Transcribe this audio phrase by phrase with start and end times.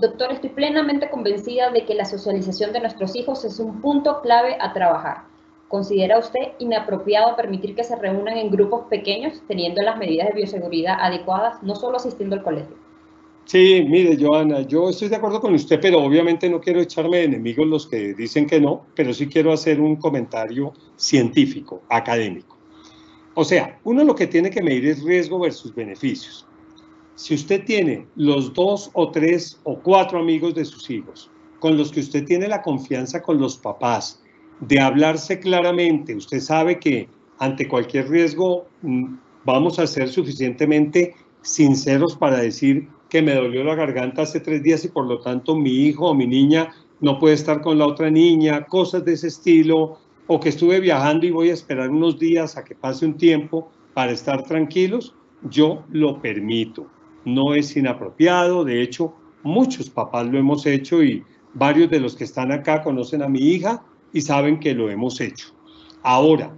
[0.00, 4.56] doctor, estoy plenamente convencida de que la socialización de nuestros hijos es un punto clave
[4.60, 5.24] a trabajar.
[5.68, 10.96] ¿Considera usted inapropiado permitir que se reúnan en grupos pequeños teniendo las medidas de bioseguridad
[11.00, 12.76] adecuadas, no solo asistiendo al colegio?
[13.44, 17.24] Sí, mire, Joana, yo estoy de acuerdo con usted, pero obviamente no quiero echarme de
[17.24, 22.58] enemigos los que dicen que no, pero sí quiero hacer un comentario científico, académico.
[23.34, 26.46] O sea, uno lo que tiene que medir es riesgo versus beneficios.
[27.28, 31.92] Si usted tiene los dos o tres o cuatro amigos de sus hijos con los
[31.92, 34.22] que usted tiene la confianza con los papás,
[34.60, 36.16] de hablarse claramente.
[36.16, 37.06] Usted sabe que
[37.38, 43.74] ante cualquier riesgo mm, vamos a ser suficientemente sinceros para decir que me dolió la
[43.74, 46.70] garganta hace tres días y por lo tanto mi hijo o mi niña
[47.02, 49.98] no puede estar con la otra niña, cosas de ese estilo,
[50.28, 53.70] o que estuve viajando y voy a esperar unos días a que pase un tiempo
[53.92, 56.86] para estar tranquilos, yo lo permito.
[57.24, 62.24] No es inapropiado, de hecho, muchos papás lo hemos hecho y varios de los que
[62.24, 65.48] están acá conocen a mi hija y saben que lo hemos hecho.
[66.02, 66.54] Ahora,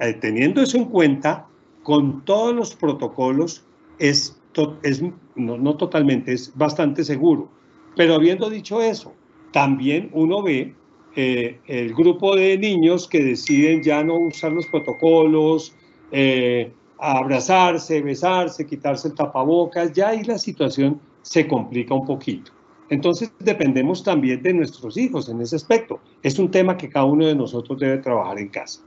[0.00, 1.46] eh, teniendo eso en cuenta,
[1.82, 3.64] con todos los protocolos
[3.98, 4.38] es,
[4.82, 5.02] es
[5.36, 7.48] no, totalmente, es bastante seguro.
[7.96, 9.12] Pero habiendo dicho eso,
[9.52, 10.74] también uno ve
[11.16, 15.74] eh, el grupo de niños que deciden ya no usar los protocolos,
[16.12, 22.52] eh, abrazarse, besarse, quitarse el tapabocas, ya ahí la situación se complica un poquito.
[22.90, 26.00] Entonces dependemos también de nuestros hijos en ese aspecto.
[26.22, 28.80] Es un tema que cada uno de nosotros debe trabajar en casa.